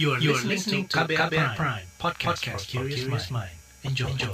[0.00, 3.52] You are, you are listening to KBR, KBR Prime, Prime podcast, podcast for curious mind.
[3.84, 4.08] Enjoy.
[4.08, 4.32] Enjoy.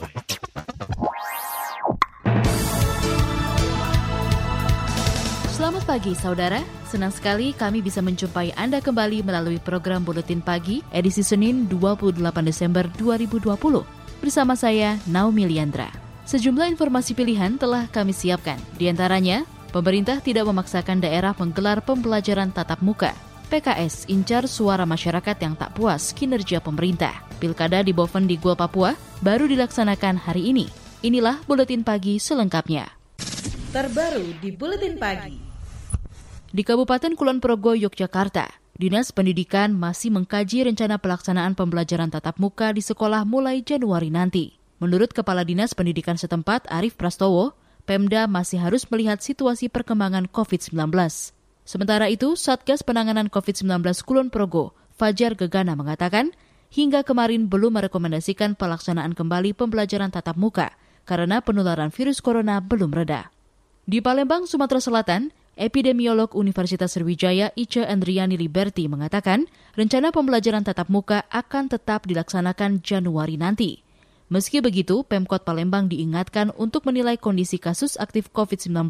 [5.50, 11.26] Selamat pagi saudara, senang sekali kami bisa menjumpai Anda kembali melalui program Buletin Pagi edisi
[11.26, 13.50] Senin 28 Desember 2020
[14.22, 15.90] bersama saya Naomi Liandra.
[16.22, 19.42] Sejumlah informasi pilihan telah kami siapkan, di antaranya
[19.74, 23.10] pemerintah tidak memaksakan daerah menggelar pembelajaran tatap muka
[23.48, 27.24] PKS incar suara masyarakat yang tak puas kinerja pemerintah.
[27.40, 28.92] Pilkada di Boven di Gua Papua
[29.24, 30.68] baru dilaksanakan hari ini.
[31.00, 32.92] Inilah Buletin Pagi selengkapnya.
[33.72, 35.40] Terbaru di Buletin Pagi.
[36.48, 42.84] Di Kabupaten Kulon Progo, Yogyakarta, Dinas Pendidikan masih mengkaji rencana pelaksanaan pembelajaran tatap muka di
[42.84, 44.54] sekolah mulai Januari nanti.
[44.78, 47.56] Menurut Kepala Dinas Pendidikan setempat, Arif Prastowo,
[47.88, 50.92] Pemda masih harus melihat situasi perkembangan COVID-19.
[51.68, 56.32] Sementara itu, Satgas Penanganan COVID-19 Kulon Progo, Fajar Gegana mengatakan,
[56.72, 60.72] hingga kemarin belum merekomendasikan pelaksanaan kembali pembelajaran tatap muka
[61.04, 63.28] karena penularan virus corona belum reda.
[63.84, 65.28] Di Palembang, Sumatera Selatan,
[65.60, 69.44] epidemiolog Universitas Sriwijaya Ica Andriani Liberti mengatakan,
[69.76, 73.87] rencana pembelajaran tatap muka akan tetap dilaksanakan Januari nanti.
[74.28, 78.84] Meski begitu, Pemkot Palembang diingatkan untuk menilai kondisi kasus aktif COVID-19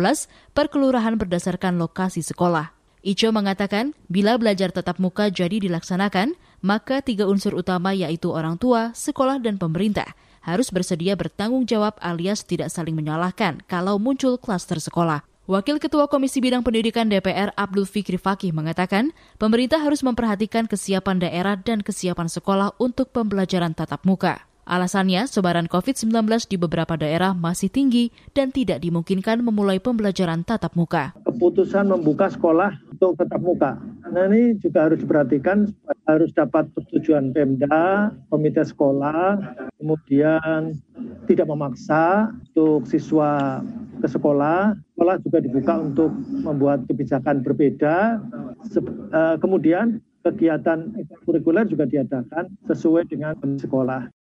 [0.51, 2.75] per kelurahan berdasarkan lokasi sekolah.
[3.07, 8.91] Ico mengatakan, bila belajar tatap muka jadi dilaksanakan, maka tiga unsur utama yaitu orang tua,
[8.99, 15.23] sekolah, dan pemerintah harus bersedia bertanggung jawab alias tidak saling menyalahkan kalau muncul klaster sekolah.
[15.49, 21.57] Wakil Ketua Komisi Bidang Pendidikan DPR Abdul Fikri Fakih mengatakan, pemerintah harus memperhatikan kesiapan daerah
[21.57, 24.45] dan kesiapan sekolah untuk pembelajaran tatap muka.
[24.69, 26.13] Alasannya, sebaran COVID-19
[26.45, 31.17] di beberapa daerah masih tinggi dan tidak dimungkinkan memulai pembelajaran tatap muka.
[31.25, 33.81] Keputusan membuka sekolah untuk tatap muka.
[34.13, 35.73] Nah ini juga harus diperhatikan,
[36.05, 39.41] harus dapat persetujuan Pemda, komite sekolah,
[39.81, 40.77] kemudian
[41.25, 43.65] tidak memaksa untuk siswa
[44.05, 44.77] ke sekolah.
[44.93, 46.13] Sekolah juga dibuka untuk
[46.45, 48.21] membuat kebijakan berbeda.
[48.69, 50.93] Eh, kemudian kegiatan
[51.25, 54.18] kurikuler juga diadakan sesuai dengan sekolah.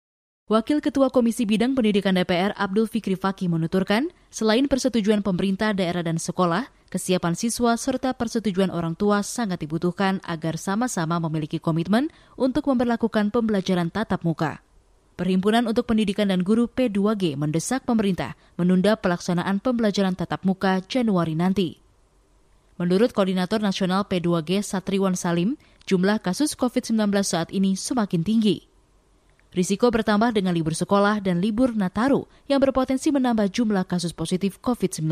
[0.45, 6.21] Wakil Ketua Komisi Bidang Pendidikan DPR Abdul Fikri Fakih menuturkan, selain persetujuan pemerintah daerah dan
[6.21, 13.33] sekolah, kesiapan siswa serta persetujuan orang tua sangat dibutuhkan agar sama-sama memiliki komitmen untuk memperlakukan
[13.33, 14.61] pembelajaran tatap muka.
[15.17, 21.81] Perhimpunan untuk Pendidikan dan Guru P2G mendesak pemerintah menunda pelaksanaan pembelajaran tatap muka Januari nanti.
[22.77, 25.57] Menurut Koordinator Nasional P2G Satriwan Salim,
[25.89, 28.74] jumlah kasus COVID-19 saat ini semakin tinggi.
[29.55, 35.07] Risiko bertambah dengan libur sekolah dan libur Nataru yang berpotensi menambah jumlah kasus positif COVID-19.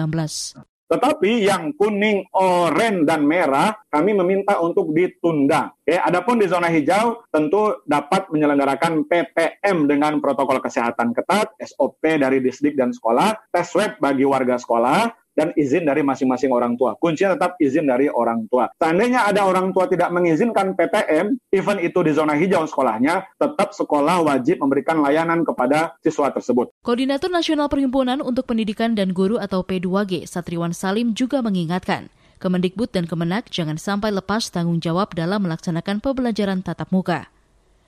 [0.83, 5.71] Tetapi yang kuning, oranye, dan merah kami meminta untuk ditunda.
[5.71, 12.43] Oke, adapun di zona hijau tentu dapat menyelenggarakan PPM dengan protokol kesehatan ketat, SOP dari
[12.43, 16.95] distrik dan sekolah, tes swab bagi warga sekolah, dan izin dari masing-masing orang tua.
[16.97, 18.69] Kuncinya tetap izin dari orang tua.
[18.77, 24.25] Seandainya ada orang tua tidak mengizinkan PTM, even itu di zona hijau sekolahnya, tetap sekolah
[24.25, 26.71] wajib memberikan layanan kepada siswa tersebut.
[26.85, 32.13] Koordinator Nasional Perhimpunan untuk Pendidikan dan Guru atau P2G, Satriwan Salim juga mengingatkan,
[32.43, 37.31] Kemendikbud dan Kemenak jangan sampai lepas tanggung jawab dalam melaksanakan pembelajaran tatap muka.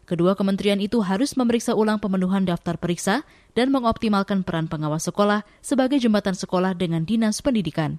[0.06, 3.26] Kedua kementerian itu harus memeriksa ulang pemenuhan daftar periksa
[3.58, 7.98] dan mengoptimalkan peran pengawas sekolah sebagai jembatan sekolah dengan dinas pendidikan.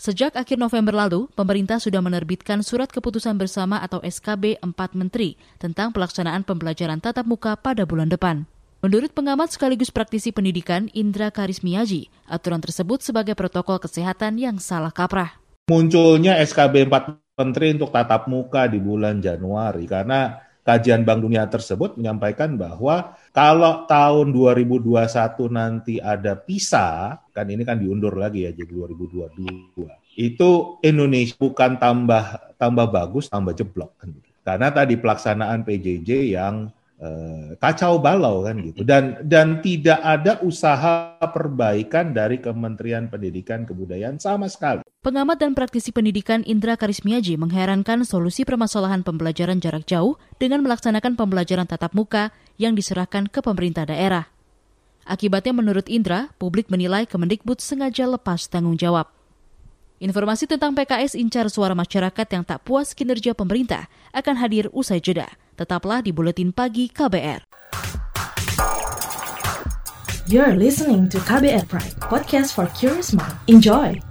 [0.00, 5.92] Sejak akhir November lalu, pemerintah sudah menerbitkan surat keputusan bersama atau SKB 4 Menteri tentang
[5.92, 8.48] pelaksanaan pembelajaran tatap muka pada bulan depan.
[8.84, 15.36] Menurut pengamat sekaligus praktisi pendidikan Indra Karismiaji, aturan tersebut sebagai protokol kesehatan yang salah kaprah.
[15.68, 21.94] Munculnya SKB 4 Menteri untuk tatap muka di bulan Januari karena kajian Bank Dunia tersebut
[21.94, 24.98] menyampaikan bahwa kalau tahun 2021
[25.54, 29.86] nanti ada PISA, kan ini kan diundur lagi ya jadi 2022.
[30.18, 34.10] Itu Indonesia bukan tambah tambah bagus, tambah jeblok kan.
[34.42, 41.12] Karena tadi pelaksanaan PJJ yang Eh, kacau balau kan gitu dan dan tidak ada usaha
[41.20, 44.80] perbaikan dari Kementerian Pendidikan Kebudayaan sama sekali.
[45.06, 51.62] Pengamat dan praktisi pendidikan Indra Karismiaji mengherankan solusi permasalahan pembelajaran jarak jauh dengan melaksanakan pembelajaran
[51.62, 54.26] tatap muka yang diserahkan ke pemerintah daerah.
[55.06, 59.06] Akibatnya menurut Indra, publik menilai Kemendikbud sengaja lepas tanggung jawab.
[60.02, 65.30] Informasi tentang PKS incar suara masyarakat yang tak puas kinerja pemerintah akan hadir usai jeda.
[65.54, 67.46] Tetaplah di Buletin Pagi KBR.
[70.26, 73.38] You're listening to KBR Pride, podcast for curious mind.
[73.46, 74.02] Enjoy!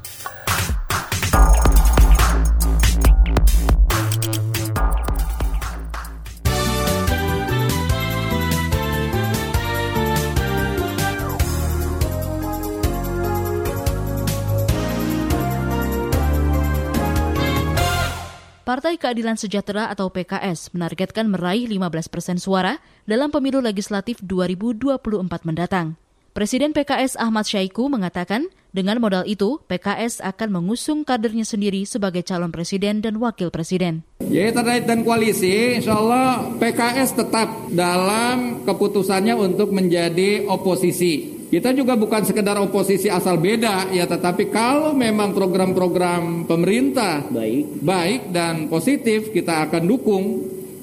[18.75, 24.99] Partai Keadilan Sejahtera atau PKS menargetkan meraih 15 persen suara dalam pemilu legislatif 2024
[25.47, 25.95] mendatang.
[26.35, 32.51] Presiden PKS Ahmad Syaiqo mengatakan, dengan modal itu, PKS akan mengusung kadernya sendiri sebagai calon
[32.51, 34.03] presiden dan wakil presiden.
[34.27, 41.34] Ya terkait dan koalisi, insya Allah PKS tetap dalam keputusannya untuk menjadi oposisi.
[41.45, 48.21] Kita juga bukan sekedar oposisi asal beda ya, tetapi kalau memang program-program pemerintah baik, baik
[48.33, 50.25] dan positif kita akan dukung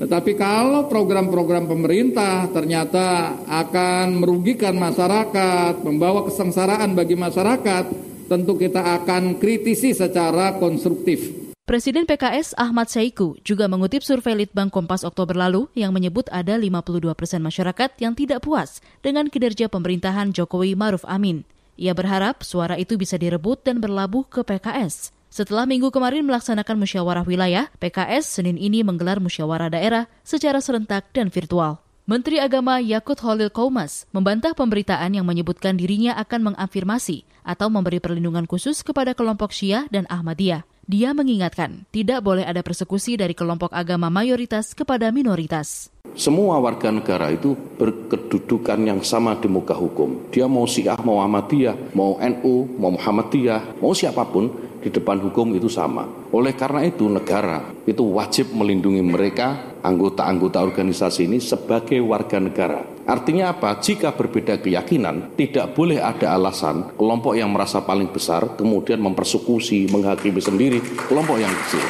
[0.02, 7.84] tetapi kalau program-program pemerintah ternyata akan merugikan masyarakat, membawa kesengsaraan bagi masyarakat,
[8.26, 11.51] tentu kita akan kritisi secara konstruktif.
[11.72, 17.00] Presiden PKS Ahmad Saiku juga mengutip survei Litbang Kompas Oktober lalu yang menyebut ada 52
[17.16, 21.48] persen masyarakat yang tidak puas dengan kinerja pemerintahan Jokowi Maruf Amin.
[21.80, 25.16] Ia berharap suara itu bisa direbut dan berlabuh ke PKS.
[25.32, 31.32] Setelah minggu kemarin melaksanakan musyawarah wilayah, PKS Senin ini menggelar musyawarah daerah secara serentak dan
[31.32, 31.80] virtual.
[32.04, 38.44] Menteri Agama Yakut Holil Kaumas membantah pemberitaan yang menyebutkan dirinya akan mengafirmasi atau memberi perlindungan
[38.44, 40.68] khusus kepada kelompok Syiah dan Ahmadiyah.
[40.82, 45.94] Dia mengingatkan, tidak boleh ada persekusi dari kelompok agama mayoritas kepada minoritas.
[46.18, 50.26] Semua warga negara itu berkedudukan yang sama di muka hukum.
[50.34, 54.50] Dia mau Syiah, mau Ahmadiyah, mau NU, mau Muhammadiyah, mau siapa pun,
[54.82, 56.10] di depan hukum itu sama.
[56.34, 62.82] Oleh karena itu negara itu wajib melindungi mereka anggota-anggota organisasi ini sebagai warga negara.
[63.02, 63.82] Artinya apa?
[63.82, 70.38] Jika berbeda keyakinan, tidak boleh ada alasan kelompok yang merasa paling besar kemudian mempersekusi, menghakimi
[70.38, 70.78] sendiri
[71.10, 71.82] kelompok yang kecil.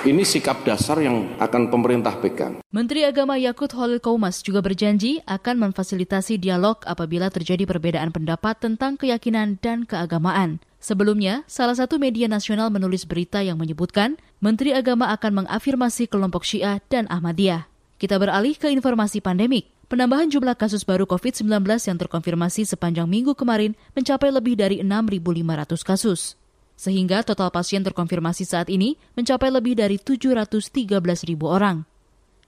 [0.00, 2.64] Ini sikap dasar yang akan pemerintah pegang.
[2.72, 8.96] Menteri Agama Yakut Holil Kaumas juga berjanji akan memfasilitasi dialog apabila terjadi perbedaan pendapat tentang
[8.96, 10.64] keyakinan dan keagamaan.
[10.80, 16.80] Sebelumnya, salah satu media nasional menulis berita yang menyebutkan Menteri Agama akan mengafirmasi kelompok Syiah
[16.88, 17.69] dan Ahmadiyah.
[18.00, 19.68] Kita beralih ke informasi pandemik.
[19.92, 26.40] Penambahan jumlah kasus baru COVID-19 yang terkonfirmasi sepanjang minggu kemarin mencapai lebih dari 6.500 kasus.
[26.80, 30.96] Sehingga total pasien terkonfirmasi saat ini mencapai lebih dari 713.000
[31.44, 31.84] orang.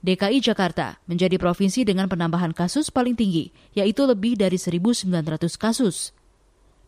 [0.01, 5.13] DKI Jakarta menjadi provinsi dengan penambahan kasus paling tinggi, yaitu lebih dari 1.900
[5.61, 6.17] kasus.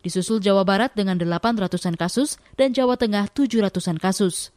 [0.00, 4.56] Disusul Jawa Barat dengan 800-an kasus dan Jawa Tengah 700-an kasus.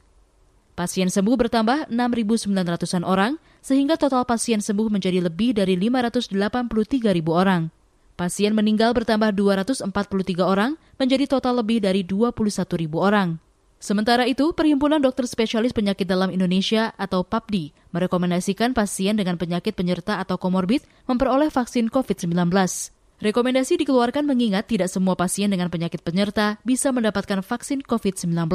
[0.78, 6.38] Pasien sembuh bertambah 6.900-an orang, sehingga total pasien sembuh menjadi lebih dari 583.000
[7.34, 7.74] orang.
[8.14, 9.90] Pasien meninggal bertambah 243
[10.46, 13.42] orang, menjadi total lebih dari 21.000 orang.
[13.82, 20.22] Sementara itu, Perhimpunan Dokter Spesialis Penyakit Dalam Indonesia atau PAPDI merekomendasikan pasien dengan penyakit penyerta
[20.22, 22.54] atau komorbid memperoleh vaksin COVID-19.
[23.18, 28.46] Rekomendasi dikeluarkan mengingat tidak semua pasien dengan penyakit penyerta bisa mendapatkan vaksin COVID-19.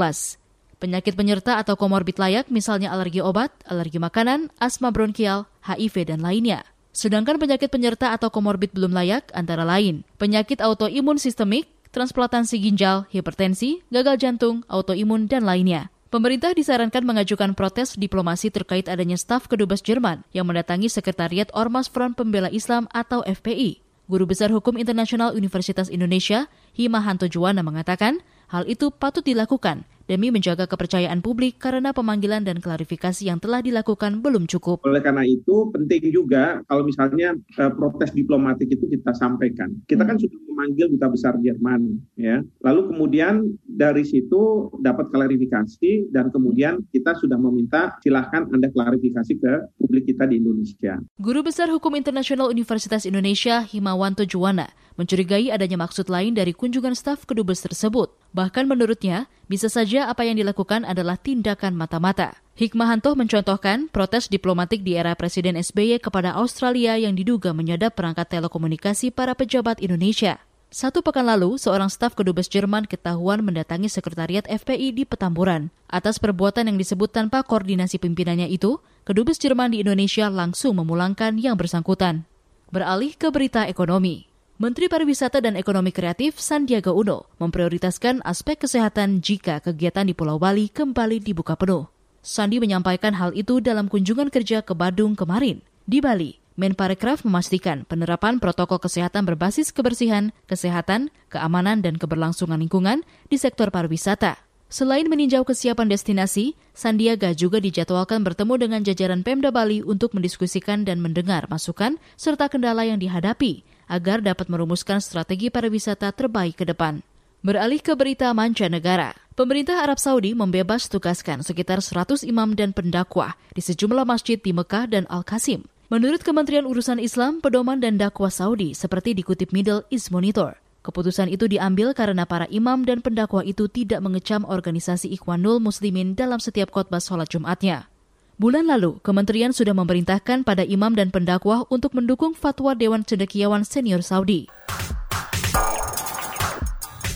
[0.83, 6.67] Penyakit penyerta atau komorbid layak misalnya alergi obat, alergi makanan, asma bronkial, HIV, dan lainnya.
[6.91, 13.79] Sedangkan penyakit penyerta atau komorbid belum layak antara lain penyakit autoimun sistemik, transplantasi ginjal, hipertensi,
[13.95, 15.95] gagal jantung, autoimun, dan lainnya.
[16.11, 22.19] Pemerintah disarankan mengajukan protes diplomasi terkait adanya staf kedubes Jerman yang mendatangi Sekretariat Ormas Front
[22.19, 23.79] Pembela Islam atau FPI.
[24.11, 28.19] Guru Besar Hukum Internasional Universitas Indonesia, Himahanto Juwana mengatakan,
[28.53, 34.21] hal itu patut dilakukan demi menjaga kepercayaan publik karena pemanggilan dan klarifikasi yang telah dilakukan
[34.23, 34.83] belum cukup.
[34.87, 39.73] Oleh karena itu penting juga kalau misalnya uh, protes diplomatik itu kita sampaikan.
[39.87, 40.25] Kita kan hmm.
[40.27, 42.45] sudah memanggil duta besar Jerman, ya.
[42.63, 49.53] Lalu kemudian dari situ dapat klarifikasi dan kemudian kita sudah meminta silahkan anda klarifikasi ke
[49.81, 51.01] publik kita di Indonesia.
[51.19, 57.25] Guru Besar Hukum Internasional Universitas Indonesia Himawanto Juwana mencurigai adanya maksud lain dari kunjungan staf
[57.25, 58.22] kedubes tersebut.
[58.33, 62.41] Bahkan menurutnya, bisa saja apa yang dilakukan adalah tindakan mata-mata.
[62.57, 69.13] Hikmahanto mencontohkan protes diplomatik di era Presiden SBY kepada Australia yang diduga menyadap perangkat telekomunikasi
[69.13, 70.41] para pejabat Indonesia.
[70.73, 75.69] Satu pekan lalu, seorang staf kedubes Jerman ketahuan mendatangi sekretariat FPI di Petamburan.
[75.85, 81.61] Atas perbuatan yang disebut tanpa koordinasi pimpinannya itu, kedubes Jerman di Indonesia langsung memulangkan yang
[81.61, 82.25] bersangkutan.
[82.73, 84.32] Beralih ke berita ekonomi.
[84.61, 90.69] Menteri Pariwisata dan Ekonomi Kreatif Sandiaga Uno memprioritaskan aspek kesehatan jika kegiatan di Pulau Bali
[90.69, 91.89] kembali dibuka penuh.
[92.21, 95.65] Sandi menyampaikan hal itu dalam kunjungan kerja ke Badung kemarin.
[95.89, 103.41] Di Bali, Menparekraf memastikan penerapan protokol kesehatan berbasis kebersihan, kesehatan, keamanan, dan keberlangsungan lingkungan di
[103.41, 104.37] sektor pariwisata.
[104.69, 111.01] Selain meninjau kesiapan destinasi, Sandiaga juga dijadwalkan bertemu dengan jajaran Pemda Bali untuk mendiskusikan dan
[111.01, 117.05] mendengar masukan serta kendala yang dihadapi agar dapat merumuskan strategi pariwisata terbaik ke depan.
[117.45, 123.61] Beralih ke berita mancanegara, pemerintah Arab Saudi membebas tugaskan sekitar 100 imam dan pendakwah di
[123.61, 125.69] sejumlah masjid di Mekah dan Al-Qasim.
[125.93, 130.57] Menurut Kementerian Urusan Islam, pedoman dan dakwah Saudi seperti dikutip Middle East Monitor.
[130.81, 136.41] Keputusan itu diambil karena para imam dan pendakwah itu tidak mengecam organisasi Ikhwanul Muslimin dalam
[136.41, 137.92] setiap khotbah sholat Jumatnya.
[138.41, 144.01] Bulan lalu, kementerian sudah memerintahkan pada imam dan pendakwah untuk mendukung fatwa Dewan Cendekiawan Senior
[144.01, 144.49] Saudi.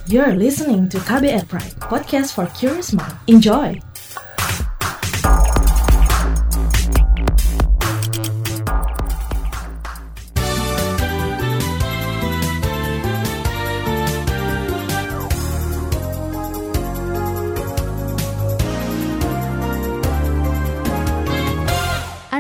[0.07, 3.17] You're listening to KBR Pride, podcast for curious mind.
[3.33, 3.81] Enjoy!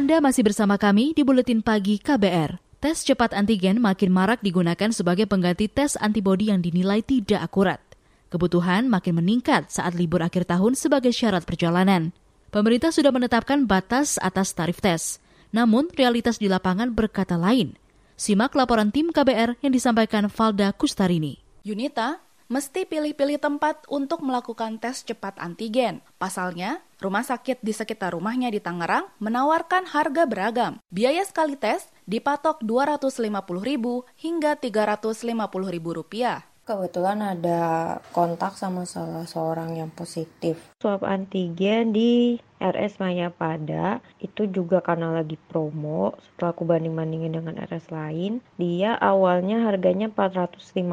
[0.06, 2.62] Anda masih bersama kami di Buletin Pagi KBR.
[2.78, 7.82] Tes cepat antigen makin marak digunakan sebagai pengganti tes antibodi yang dinilai tidak akurat.
[8.30, 12.14] Kebutuhan makin meningkat saat libur akhir tahun sebagai syarat perjalanan.
[12.54, 15.18] Pemerintah sudah menetapkan batas atas tarif tes.
[15.50, 17.74] Namun, realitas di lapangan berkata lain.
[18.14, 21.42] Simak laporan tim KBR yang disampaikan Valda Kustarini.
[21.66, 26.02] Yunita, mesti pilih-pilih tempat untuk melakukan tes cepat antigen.
[26.16, 30.78] Pasalnya, rumah sakit di sekitar rumahnya di Tangerang menawarkan harga beragam.
[30.88, 33.86] Biaya sekali tes dipatok Rp250.000
[34.22, 36.55] hingga Rp350.000.
[36.66, 37.62] Kebetulan ada
[38.10, 40.74] kontak sama salah seorang yang positif.
[40.82, 47.94] Swab antigen di RS Mayapada itu juga karena lagi promo setelah aku banding-bandingin dengan RS
[47.94, 50.90] lain dia awalnya harganya 450.000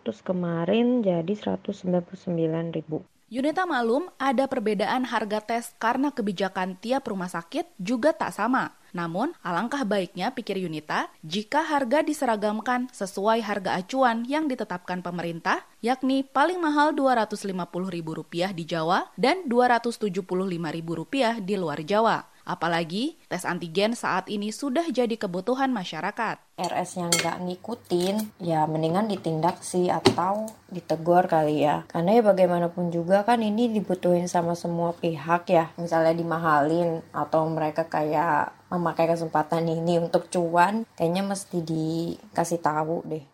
[0.00, 7.62] terus kemarin jadi 199.000 Yunita malum ada perbedaan harga tes karena kebijakan tiap rumah sakit
[7.78, 8.74] juga tak sama.
[8.90, 16.26] Namun, alangkah baiknya pikir Yunita jika harga diseragamkan sesuai harga acuan yang ditetapkan pemerintah, yakni
[16.26, 22.29] paling mahal Rp250.000 di Jawa dan Rp275.000 di luar Jawa.
[22.44, 26.40] Apalagi tes antigen saat ini sudah jadi kebutuhan masyarakat.
[26.60, 31.88] RS yang nggak ngikutin, ya mendingan ditindak sih atau ditegur kali ya.
[31.88, 35.72] Karena ya bagaimanapun juga kan ini dibutuhin sama semua pihak ya.
[35.80, 43.24] Misalnya dimahalin atau mereka kayak memakai kesempatan ini untuk cuan, kayaknya mesti dikasih tahu deh.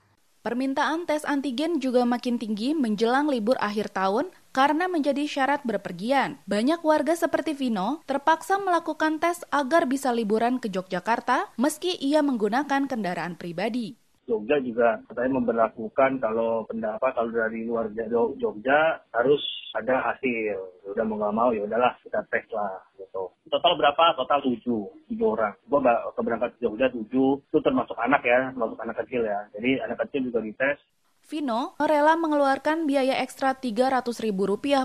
[0.47, 6.41] Permintaan tes antigen juga makin tinggi menjelang libur akhir tahun karena menjadi syarat berpergian.
[6.49, 12.89] Banyak warga seperti Vino terpaksa melakukan tes agar bisa liburan ke Yogyakarta meski ia menggunakan
[12.89, 14.01] kendaraan pribadi.
[14.27, 17.93] Jogja juga katanya memperlakukan kalau pendapat kalau dari luar
[18.41, 19.39] Jogja harus
[19.77, 20.57] ada hasil.
[20.91, 23.31] Udah mau nggak mau ya udahlah kita tes lah gitu.
[23.47, 24.19] Total berapa?
[24.19, 24.83] Total tujuh,
[25.13, 25.55] tujuh orang.
[25.71, 25.79] Gua
[26.19, 29.47] keberangkat ke Jogja tujuh, itu termasuk anak ya, termasuk anak kecil ya.
[29.55, 30.81] Jadi anak kecil juga dites.
[31.27, 34.31] Vino rela mengeluarkan biaya ekstra Rp300.000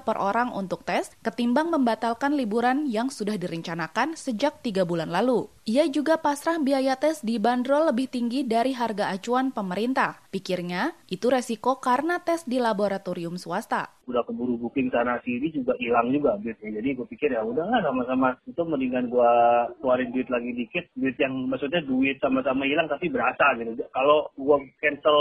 [0.01, 5.53] per orang untuk tes ketimbang membatalkan liburan yang sudah direncanakan sejak tiga bulan lalu.
[5.69, 10.17] Ia juga pasrah biaya tes dibanderol lebih tinggi dari harga acuan pemerintah.
[10.33, 14.00] Pikirnya, itu resiko karena tes di laboratorium swasta.
[14.11, 16.83] Udah keburu booking sana sini juga hilang juga duitnya.
[16.83, 19.31] Jadi gue pikir ya udahlah sama-sama itu mendingan gue
[19.79, 20.85] keluarin duit lagi dikit.
[20.99, 23.87] Duit yang maksudnya duit sama-sama hilang tapi berasa gitu.
[23.95, 25.17] Kalau gue cancel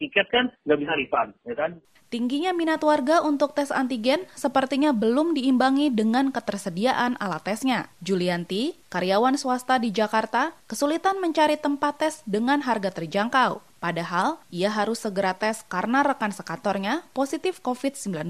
[0.00, 1.72] tiket kan nggak bisa refund, ya kan?
[2.10, 7.86] Tingginya minat warga untuk tes antigen sepertinya belum diimbangi dengan ketersediaan alat tesnya.
[8.02, 13.69] Julianti, karyawan swasta di Jakarta, kesulitan mencari tempat tes dengan harga terjangkau.
[13.80, 18.28] Padahal, ia harus segera tes karena rekan sekantornya positif COVID-19.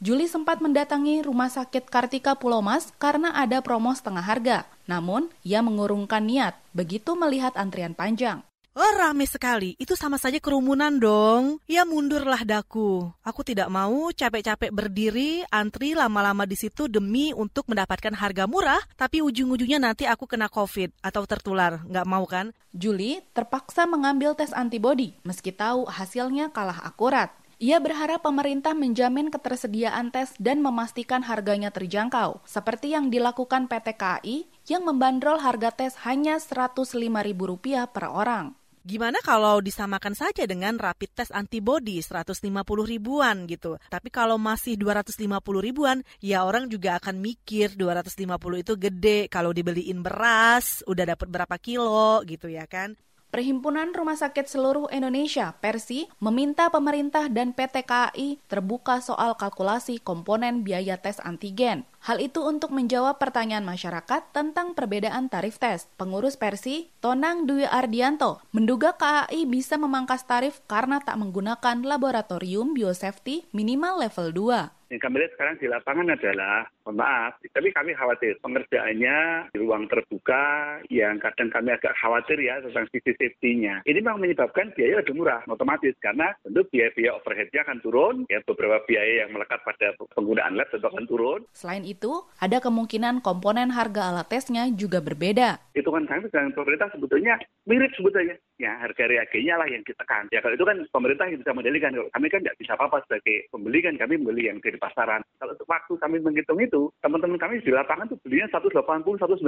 [0.00, 4.58] Juli sempat mendatangi Rumah Sakit Kartika Pulau Mas karena ada promo setengah harga.
[4.88, 8.40] Namun, ia mengurungkan niat begitu melihat antrian panjang.
[8.76, 9.72] Oh, rame sekali.
[9.80, 11.64] Itu sama saja kerumunan dong.
[11.64, 13.08] Ya mundurlah daku.
[13.24, 19.24] Aku tidak mau capek-capek berdiri, antri lama-lama di situ demi untuk mendapatkan harga murah, tapi
[19.24, 21.88] ujung-ujungnya nanti aku kena COVID atau tertular.
[21.88, 22.52] Nggak mau kan?
[22.68, 27.32] Juli terpaksa mengambil tes antibodi, meski tahu hasilnya kalah akurat.
[27.56, 34.44] Ia berharap pemerintah menjamin ketersediaan tes dan memastikan harganya terjangkau, seperti yang dilakukan PT KAI
[34.68, 38.65] yang membandrol harga tes hanya Rp105.000 per orang.
[38.86, 42.38] Gimana kalau disamakan saja dengan rapid test antibody 150
[42.86, 43.82] ribuan gitu.
[43.90, 45.26] Tapi kalau masih 250
[45.58, 49.26] ribuan, ya orang juga akan mikir 250 itu gede.
[49.26, 52.94] Kalau dibeliin beras, udah dapat berapa kilo gitu ya kan.
[53.34, 60.62] Perhimpunan Rumah Sakit Seluruh Indonesia Persi meminta pemerintah dan PT KAI terbuka soal kalkulasi komponen
[60.62, 61.82] biaya tes antigen.
[62.06, 65.90] Hal itu untuk menjawab pertanyaan masyarakat tentang perbedaan tarif tes.
[65.98, 73.42] Pengurus Persi, Tonang Dwi Ardianto, menduga KAI bisa memangkas tarif karena tak menggunakan laboratorium biosafety
[73.50, 74.94] minimal level 2.
[74.94, 79.90] Yang kami lihat sekarang di lapangan adalah, mohon maaf, tapi kami khawatir pengerjaannya di ruang
[79.90, 83.82] terbuka yang kadang kami agak khawatir ya tentang sisi safety-nya.
[83.82, 88.78] Ini memang menyebabkan biaya lebih murah otomatis karena tentu biaya-biaya overhead-nya akan turun, ya beberapa
[88.86, 91.40] biaya yang melekat pada penggunaan lab tentu akan turun.
[91.50, 95.58] Selain itu, ada kemungkinan komponen harga alat tesnya juga berbeda.
[95.74, 97.34] Itu kan kami dengan pemerintah sebetulnya
[97.66, 98.38] mirip sebetulnya.
[98.56, 100.30] Ya, harga reagennya lah yang kita kan.
[100.32, 101.92] Ya kalau itu kan pemerintah yang bisa mendalikan.
[101.92, 105.20] Kami kan tidak bisa apa-apa sebagai pembeli kan kami membeli yang dari pasaran.
[105.36, 108.82] Kalau waktu kami menghitung itu, teman-teman kami di lapangan tuh belinya 180,
[109.18, 109.42] 190.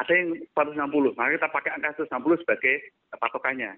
[0.00, 1.16] Ada yang 160.
[1.16, 2.74] Maka kita pakai angka 160 sebagai
[3.16, 3.72] patokannya.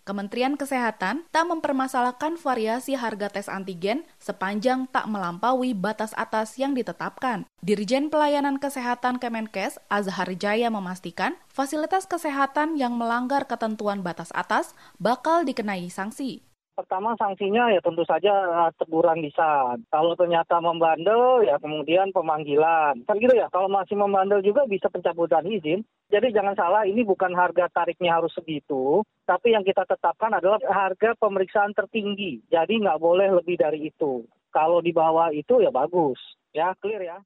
[0.00, 7.44] Kementerian Kesehatan tak mempermasalahkan variasi harga tes antigen sepanjang tak melampaui batas atas yang ditetapkan.
[7.60, 15.44] Dirjen Pelayanan Kesehatan Kemenkes, Azhar Jaya memastikan fasilitas kesehatan yang melanggar ketentuan batas atas bakal
[15.44, 16.49] dikenai sanksi.
[16.80, 19.84] Pertama sanksinya ya tentu saja eh, teguran lisan.
[19.92, 23.04] Kalau ternyata membandel ya kemudian pemanggilan.
[23.04, 23.52] Kan gitu ya.
[23.52, 25.84] Kalau masih membandel juga bisa pencabutan izin.
[26.08, 29.04] Jadi jangan salah ini bukan harga tarifnya harus segitu.
[29.28, 32.40] Tapi yang kita tetapkan adalah harga pemeriksaan tertinggi.
[32.48, 34.24] Jadi nggak boleh lebih dari itu.
[34.48, 36.16] Kalau di bawah itu ya bagus.
[36.56, 37.20] Ya clear ya.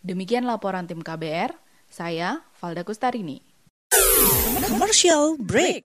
[0.00, 1.52] Demikian laporan tim KBR.
[1.92, 3.44] Saya Valda Kustarini.
[4.64, 5.84] Commercial break.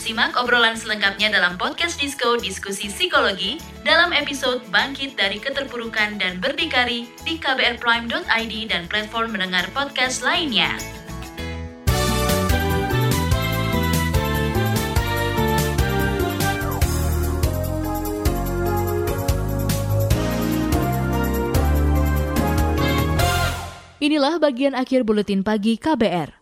[0.00, 7.04] Simak obrolan selengkapnya dalam podcast Disko Diskusi Psikologi dalam episode Bangkit dari Keterpurukan dan Berdikari
[7.20, 10.72] di kbrprime.id dan platform mendengar podcast lainnya.
[24.00, 26.39] Inilah bagian akhir buletin pagi KBR.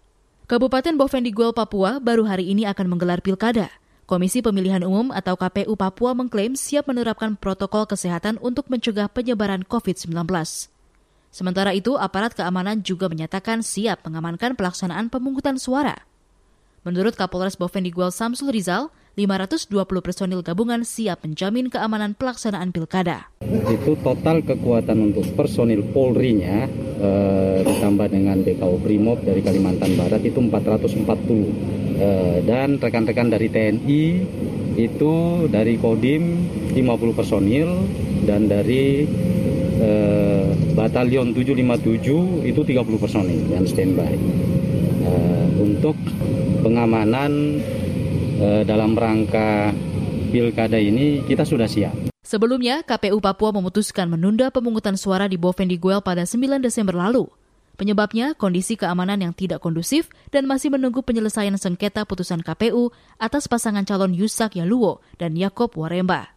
[0.48, 3.68] Kabupaten Bovendigul, Papua baru hari ini akan menggelar pilkada.
[4.08, 10.08] Komisi Pemilihan Umum atau KPU Papua mengklaim siap menerapkan protokol kesehatan untuk mencegah penyebaran COVID-19.
[11.28, 16.08] Sementara itu, aparat keamanan juga menyatakan siap mengamankan pelaksanaan pemungutan suara.
[16.80, 23.26] Menurut Kapolres Bovendigul Samsul Rizal, 520 personil gabungan siap menjamin keamanan pelaksanaan pilkada.
[23.66, 26.70] Itu total kekuatan untuk personil Polri-nya
[27.02, 31.02] eh, ditambah dengan BKO Brimob dari Kalimantan Barat itu 440
[31.98, 34.04] eh, dan rekan-rekan dari TNI
[34.78, 35.14] itu
[35.50, 36.46] dari Kodim
[36.78, 37.68] 50 personil.
[38.22, 39.02] Dan dari
[39.82, 40.46] eh,
[40.78, 44.14] Batalion 757 itu 30 personil yang standby.
[45.02, 45.98] Eh, untuk
[46.62, 47.58] pengamanan
[48.38, 49.74] dalam rangka
[50.30, 52.08] pilkada ini kita sudah siap.
[52.22, 57.24] Sebelumnya, KPU Papua memutuskan menunda pemungutan suara di Bovendiguel pada 9 Desember lalu.
[57.78, 62.90] Penyebabnya kondisi keamanan yang tidak kondusif dan masih menunggu penyelesaian sengketa putusan KPU
[63.22, 66.34] atas pasangan calon Yusak Yaluo dan Yakob Waremba.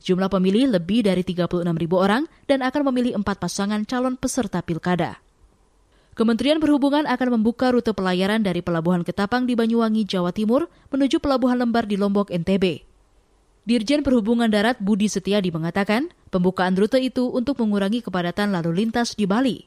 [0.00, 5.20] Jumlah pemilih lebih dari 36 ribu orang dan akan memilih empat pasangan calon peserta pilkada.
[6.20, 11.56] Kementerian Perhubungan akan membuka rute pelayaran dari Pelabuhan Ketapang di Banyuwangi, Jawa Timur menuju Pelabuhan
[11.56, 12.84] Lembar di Lombok, NTB.
[13.64, 19.24] Dirjen Perhubungan Darat Budi Setiadi mengatakan, pembukaan rute itu untuk mengurangi kepadatan lalu lintas di
[19.24, 19.64] Bali.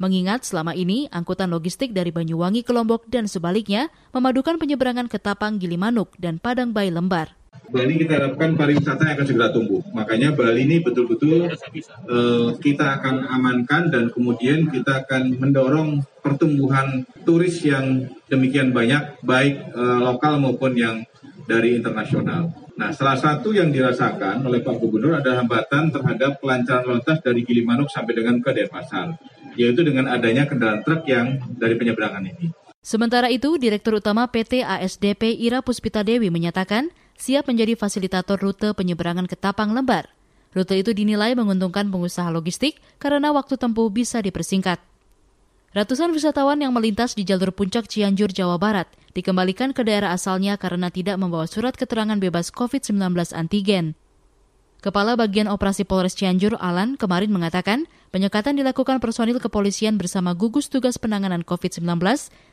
[0.00, 6.16] Mengingat selama ini angkutan logistik dari Banyuwangi ke Lombok dan sebaliknya memadukan penyeberangan Ketapang Gilimanuk
[6.16, 7.36] dan Padang Bayi Lembar.
[7.70, 9.78] Bali kita harapkan pariwisata yang akan segera tumbuh.
[9.94, 11.54] Makanya Bali ini betul-betul
[12.10, 19.70] uh, kita akan amankan dan kemudian kita akan mendorong pertumbuhan turis yang demikian banyak, baik
[19.70, 20.96] uh, lokal maupun yang
[21.46, 22.50] dari internasional.
[22.74, 27.86] Nah, salah satu yang dirasakan oleh Pak Gubernur adalah hambatan terhadap kelancaran lintas dari Gilimanuk
[27.86, 29.14] sampai dengan ke Denpasar,
[29.54, 32.50] yaitu dengan adanya kendaraan truk yang dari penyeberangan ini.
[32.80, 36.88] Sementara itu, Direktur Utama PT ASDP Ira Puspita Dewi menyatakan
[37.20, 40.08] siap menjadi fasilitator rute penyeberangan ke Tapang Lembar.
[40.56, 44.80] Rute itu dinilai menguntungkan pengusaha logistik karena waktu tempuh bisa dipersingkat.
[45.70, 50.90] Ratusan wisatawan yang melintas di jalur puncak Cianjur, Jawa Barat dikembalikan ke daerah asalnya karena
[50.90, 52.98] tidak membawa surat keterangan bebas COVID-19
[53.30, 53.94] antigen.
[54.82, 60.98] Kepala Bagian Operasi Polres Cianjur, Alan, kemarin mengatakan penyekatan dilakukan personil kepolisian bersama gugus tugas
[60.98, 61.86] penanganan COVID-19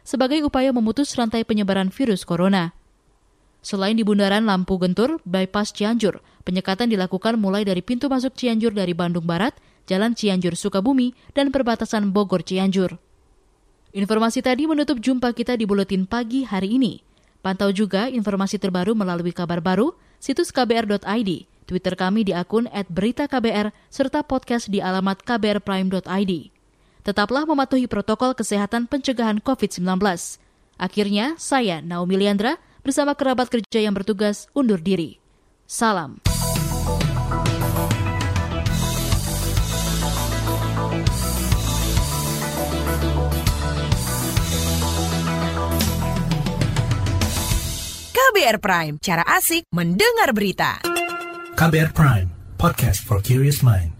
[0.05, 2.76] sebagai upaya memutus rantai penyebaran virus corona.
[3.61, 8.95] Selain di Bundaran Lampu Gentur, bypass Cianjur, penyekatan dilakukan mulai dari pintu masuk Cianjur dari
[8.95, 12.95] Bandung Barat, Jalan Cianjur Sukabumi, dan perbatasan Bogor Cianjur.
[13.95, 17.01] Informasi tadi menutup jumpa kita di Buletin Pagi hari ini.
[17.41, 21.29] Pantau juga informasi terbaru melalui kabar baru, situs kbr.id,
[21.67, 26.33] Twitter kami di akun @beritaKBR, serta podcast di alamat kbrprime.id.
[27.07, 30.03] Tetaplah mematuhi protokol kesehatan pencegahan COVID-19.
[30.75, 35.19] Akhirnya, saya Naomi Liandra bersama kerabat kerja yang bertugas undur diri.
[35.67, 36.23] Salam.
[48.15, 50.79] KBR Prime, cara asik mendengar berita.
[51.59, 53.96] KBR Prime, podcast for curious mind.